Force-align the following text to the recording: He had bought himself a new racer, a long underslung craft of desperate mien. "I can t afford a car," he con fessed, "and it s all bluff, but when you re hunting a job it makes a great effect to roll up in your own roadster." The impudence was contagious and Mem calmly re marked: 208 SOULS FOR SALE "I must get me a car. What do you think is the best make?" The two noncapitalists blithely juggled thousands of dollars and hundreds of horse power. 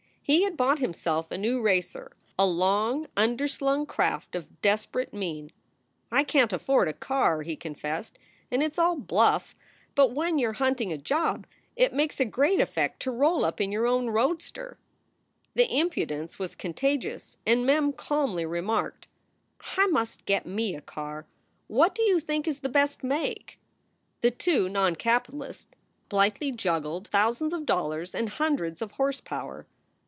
He 0.23 0.43
had 0.43 0.55
bought 0.55 0.79
himself 0.79 1.29
a 1.29 1.37
new 1.37 1.59
racer, 1.59 2.15
a 2.39 2.45
long 2.45 3.05
underslung 3.17 3.85
craft 3.85 4.33
of 4.33 4.61
desperate 4.61 5.13
mien. 5.13 5.51
"I 6.09 6.23
can 6.23 6.47
t 6.47 6.55
afford 6.55 6.87
a 6.87 6.93
car," 6.93 7.41
he 7.41 7.57
con 7.57 7.75
fessed, 7.75 8.17
"and 8.49 8.63
it 8.63 8.71
s 8.71 8.79
all 8.79 8.95
bluff, 8.95 9.53
but 9.93 10.13
when 10.13 10.37
you 10.39 10.47
re 10.49 10.55
hunting 10.55 10.89
a 10.93 10.97
job 10.97 11.45
it 11.75 11.91
makes 11.93 12.21
a 12.21 12.23
great 12.23 12.61
effect 12.61 13.01
to 13.01 13.11
roll 13.11 13.43
up 13.43 13.59
in 13.59 13.73
your 13.73 13.85
own 13.85 14.09
roadster." 14.09 14.77
The 15.55 15.69
impudence 15.77 16.39
was 16.39 16.55
contagious 16.55 17.35
and 17.45 17.65
Mem 17.65 17.91
calmly 17.91 18.45
re 18.45 18.61
marked: 18.61 19.09
208 19.59 19.63
SOULS 19.63 19.65
FOR 19.65 19.75
SALE 19.75 19.83
"I 19.85 19.91
must 19.91 20.25
get 20.25 20.45
me 20.45 20.75
a 20.75 20.81
car. 20.81 21.25
What 21.67 21.93
do 21.93 22.03
you 22.03 22.21
think 22.21 22.47
is 22.47 22.59
the 22.59 22.69
best 22.69 23.03
make?" 23.03 23.59
The 24.21 24.31
two 24.31 24.69
noncapitalists 24.69 25.71
blithely 26.07 26.53
juggled 26.53 27.09
thousands 27.09 27.51
of 27.51 27.65
dollars 27.65 28.15
and 28.15 28.29
hundreds 28.29 28.81
of 28.81 28.93
horse 28.93 29.19
power. 29.19 29.67